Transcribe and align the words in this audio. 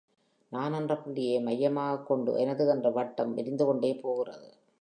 நான் 0.51 0.73
என்ற 0.73 0.93
புள்ளியை 0.95 1.41
மையமாகக் 1.41 2.07
கொண்டு 2.07 2.39
எனது 2.39 2.67
என்ற 2.67 2.89
வட்டம் 2.89 3.33
விரிந்து 3.33 3.65
கொண்டே 3.65 3.93
போகிறது. 3.95 4.49